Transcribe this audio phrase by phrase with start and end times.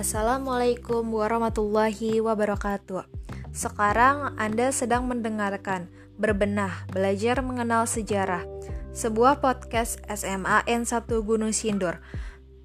[0.00, 3.04] Assalamualaikum warahmatullahi wabarakatuh.
[3.52, 8.48] Sekarang Anda sedang mendengarkan Berbenah Belajar Mengenal Sejarah,
[8.96, 12.00] sebuah podcast SMA N1 Gunung Sindur.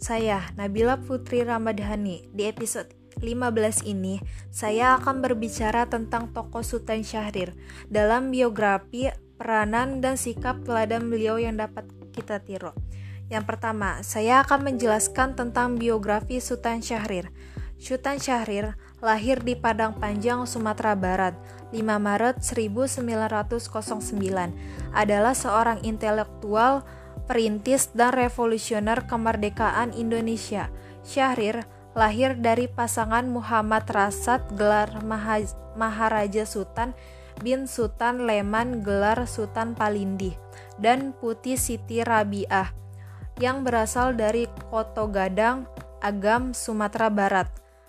[0.00, 2.32] Saya Nabila Putri Ramadhani.
[2.32, 7.52] Di episode 15 ini, saya akan berbicara tentang tokoh Sultan Syahrir
[7.92, 12.72] dalam biografi, peranan, dan sikap teladan beliau yang dapat kita tiru.
[13.28, 17.28] Yang pertama, saya akan menjelaskan tentang biografi Sultan Syahrir.
[17.76, 21.36] Sultan Syahrir lahir di Padang Panjang, Sumatera Barat,
[21.70, 23.52] 5 Maret 1909.
[24.96, 26.88] Adalah seorang intelektual,
[27.28, 30.72] perintis, dan revolusioner kemerdekaan Indonesia.
[31.04, 35.04] Syahrir lahir dari pasangan Muhammad Rasad gelar
[35.76, 36.96] Maharaja Sultan
[37.44, 40.34] bin Sultan Leman gelar Sultan Palindih
[40.82, 42.87] dan Putih Siti Rabiah
[43.38, 45.66] yang berasal dari Koto Gadang,
[46.02, 47.48] Agam, Sumatera Barat.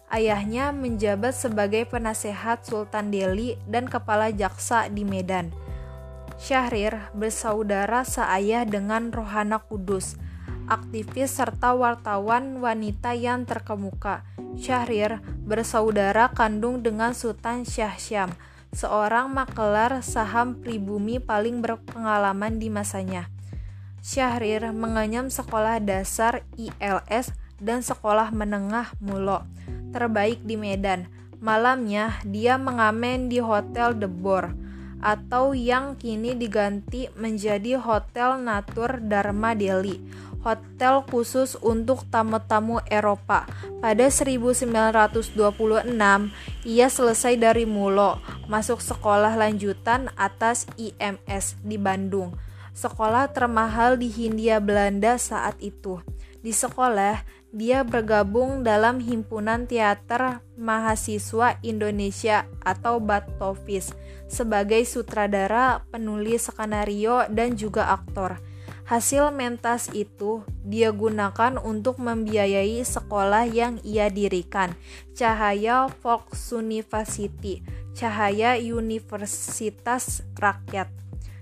[0.10, 5.54] Ayahnya menjabat sebagai penasehat Sultan Delhi dan kepala jaksa di Medan.
[6.40, 10.18] Syahrir bersaudara seayah dengan Rohana Kudus,
[10.66, 14.26] aktivis serta wartawan wanita yang terkemuka.
[14.58, 18.34] Syahrir bersaudara kandung dengan Sultan Syahsyam,
[18.74, 23.30] seorang makelar saham pribumi paling berpengalaman di masanya.
[24.00, 29.44] Syahrir mengenyam sekolah dasar ILS dan sekolah menengah Mulo,
[29.92, 31.12] terbaik di Medan.
[31.44, 34.52] Malamnya, dia mengamen di Hotel The Bor,
[35.04, 40.00] atau yang kini diganti menjadi Hotel Natur Dharma Delhi,
[40.44, 43.48] hotel khusus untuk tamu-tamu Eropa.
[43.84, 45.36] Pada 1926,
[46.68, 52.49] ia selesai dari Mulo, masuk sekolah lanjutan atas IMS di Bandung
[52.80, 56.00] sekolah termahal di Hindia Belanda saat itu.
[56.40, 63.92] Di sekolah, dia bergabung dalam Himpunan Teater Mahasiswa Indonesia atau Batovis
[64.32, 68.40] sebagai sutradara, penulis skenario, dan juga aktor.
[68.88, 74.74] Hasil mentas itu dia gunakan untuk membiayai sekolah yang ia dirikan,
[75.14, 77.62] Cahaya Fox University,
[77.94, 80.90] Cahaya Universitas Rakyat.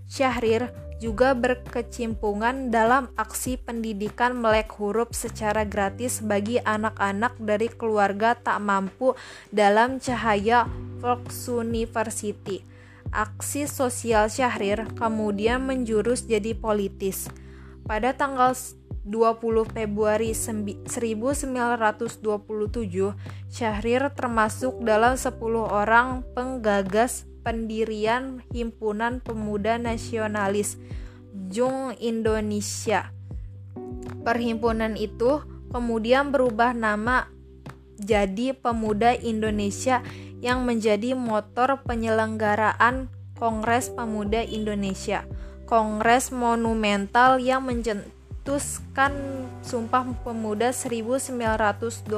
[0.07, 8.57] Syahrir juga berkecimpungan dalam aksi pendidikan melek huruf secara gratis bagi anak-anak dari keluarga tak
[8.61, 9.13] mampu
[9.53, 10.65] dalam cahaya
[10.97, 12.65] Fox University.
[13.13, 17.29] Aksi sosial Syahrir kemudian menjurus jadi politis.
[17.87, 18.51] Pada tanggal
[19.07, 22.27] 20 Februari 1927,
[23.47, 30.75] Syahrir termasuk dalam 10 orang penggagas pendirian Himpunan Pemuda Nasionalis
[31.47, 33.15] Jung Indonesia.
[34.27, 35.39] Perhimpunan itu
[35.71, 37.31] kemudian berubah nama
[37.95, 40.03] jadi Pemuda Indonesia
[40.43, 43.07] yang menjadi motor penyelenggaraan
[43.39, 45.23] Kongres Pemuda Indonesia.
[45.63, 49.15] Kongres monumental yang mencetuskan
[49.63, 52.11] Sumpah Pemuda 1928.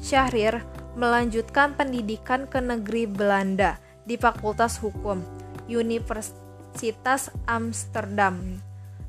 [0.00, 0.64] Syahrir
[0.96, 3.76] melanjutkan pendidikan ke negeri Belanda
[4.08, 5.20] di Fakultas Hukum
[5.68, 8.64] Universitas Amsterdam.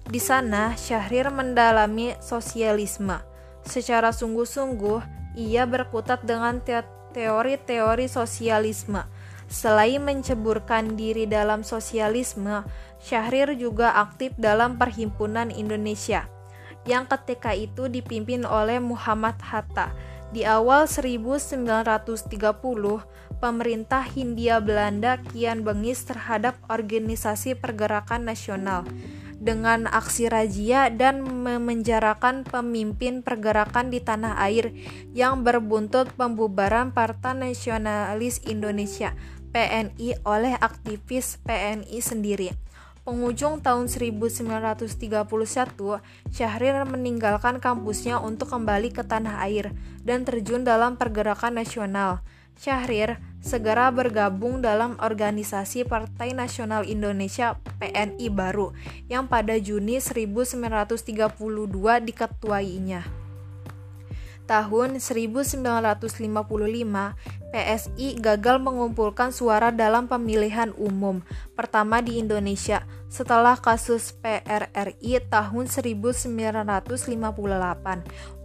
[0.07, 3.23] Di sana, Syahrir mendalami sosialisme.
[3.63, 4.99] Secara sungguh-sungguh,
[5.39, 6.59] ia berkutat dengan
[7.15, 9.03] teori-teori sosialisme.
[9.47, 12.67] Selain menceburkan diri dalam sosialisme,
[12.99, 16.27] Syahrir juga aktif dalam Perhimpunan Indonesia
[16.87, 19.91] yang ketika itu dipimpin oleh Muhammad Hatta
[20.35, 22.27] di awal 1930,
[23.39, 28.83] pemerintah Hindia Belanda kian bengis terhadap organisasi pergerakan nasional
[29.37, 34.73] dengan aksi razia dan memenjarakan pemimpin pergerakan di tanah air
[35.13, 39.13] yang berbuntut pembubaran Partai Nasionalis Indonesia
[39.53, 42.66] PNI oleh aktivis PNI sendiri.
[43.07, 44.83] Penghujung tahun 1931,
[46.27, 49.71] Syahrir meninggalkan kampusnya untuk kembali ke tanah air
[50.03, 52.19] dan terjun dalam pergerakan nasional.
[52.59, 58.75] Syahrir segera bergabung dalam organisasi Partai Nasional Indonesia PNI baru
[59.07, 60.91] yang pada Juni 1932
[62.11, 63.26] diketuainya.
[64.47, 65.59] Tahun 1955,
[67.51, 71.19] PSI gagal mengumpulkan suara dalam pemilihan umum
[71.51, 76.87] pertama di Indonesia setelah kasus PRRI tahun 1958.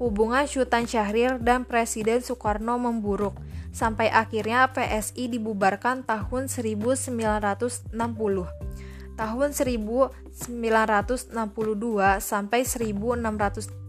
[0.03, 3.39] Hubungan Sultan Syahrir dan Presiden Soekarno memburuk
[3.71, 7.95] sampai akhirnya PSI dibubarkan tahun 1960.
[9.15, 10.51] Tahun 1962
[12.19, 13.82] sampai 1600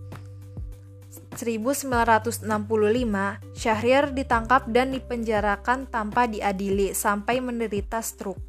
[1.36, 2.46] 1965,
[3.58, 8.42] Syahrir ditangkap dan dipenjarakan tanpa diadili sampai menderita stroke.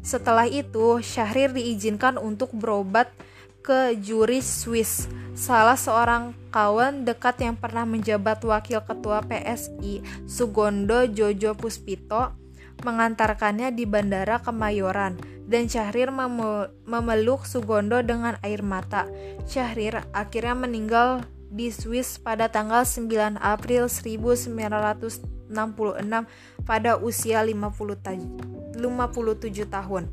[0.00, 3.12] Setelah itu, Syahrir diizinkan untuk berobat
[3.60, 5.04] ke juri Swiss,
[5.36, 12.32] salah seorang kawan dekat yang pernah menjabat wakil ketua PSI, Sugondo Jojo Puspito,
[12.80, 16.08] mengantarkannya di bandara Kemayoran dan Syahrir
[16.88, 19.04] memeluk Sugondo dengan air mata.
[19.44, 24.54] Syahrir akhirnya meninggal di Swiss pada tanggal 9 April 1966
[26.62, 30.04] pada usia 50 57 tahun.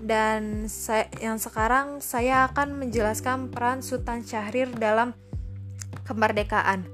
[0.00, 5.12] Dan saya, yang sekarang saya akan menjelaskan peran Sultan Syahrir dalam
[6.08, 6.93] kemerdekaan.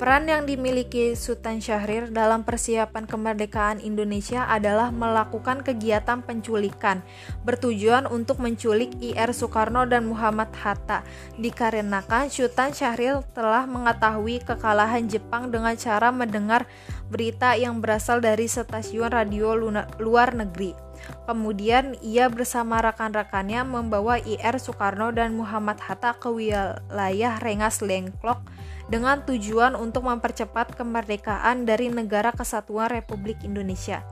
[0.00, 7.04] Peran yang dimiliki Sultan Syahrir dalam persiapan kemerdekaan Indonesia adalah melakukan kegiatan penculikan
[7.44, 11.04] bertujuan untuk menculik IR Soekarno dan Muhammad Hatta
[11.36, 16.64] dikarenakan Sultan Syahrir telah mengetahui kekalahan Jepang dengan cara mendengar
[17.12, 19.52] berita yang berasal dari stasiun radio
[20.00, 20.89] luar negeri.
[21.24, 28.42] Kemudian ia bersama rekan-rekannya membawa IR Soekarno dan Muhammad Hatta ke wilayah Rengas Lengklok
[28.90, 34.02] dengan tujuan untuk mempercepat kemerdekaan dari Negara Kesatuan Republik Indonesia.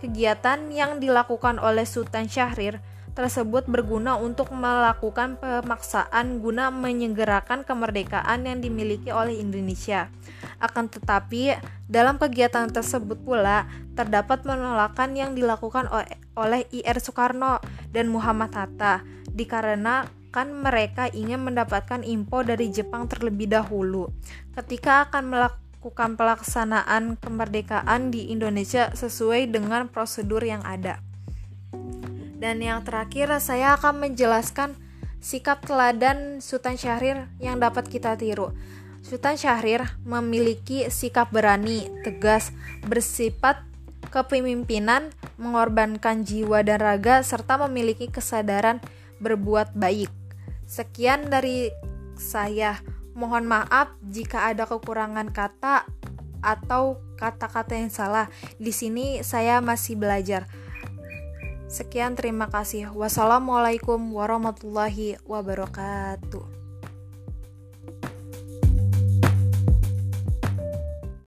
[0.00, 2.80] Kegiatan yang dilakukan oleh Sultan Syahrir
[3.14, 10.10] tersebut berguna untuk melakukan pemaksaan guna menyegerakan kemerdekaan yang dimiliki oleh Indonesia.
[10.58, 11.54] Akan tetapi,
[11.86, 15.86] dalam kegiatan tersebut pula terdapat penolakan yang dilakukan
[16.34, 17.62] oleh IR Soekarno
[17.94, 24.10] dan Muhammad Hatta dikarenakan mereka ingin mendapatkan info dari Jepang terlebih dahulu
[24.58, 31.13] ketika akan melakukan pelaksanaan kemerdekaan di Indonesia sesuai dengan prosedur yang ada.
[32.38, 34.74] Dan yang terakhir, saya akan menjelaskan
[35.24, 38.52] sikap teladan Sultan Syahrir yang dapat kita tiru.
[39.04, 42.52] Sultan Syahrir memiliki sikap berani, tegas,
[42.84, 43.60] bersifat
[44.08, 48.80] kepemimpinan, mengorbankan jiwa dan raga, serta memiliki kesadaran
[49.20, 50.08] berbuat baik.
[50.64, 51.68] Sekian dari
[52.16, 52.80] saya.
[53.14, 55.86] Mohon maaf jika ada kekurangan kata
[56.42, 58.26] atau kata-kata yang salah.
[58.58, 60.50] Di sini saya masih belajar.
[61.74, 62.94] Sekian, terima kasih.
[62.94, 66.63] Wassalamualaikum warahmatullahi wabarakatuh.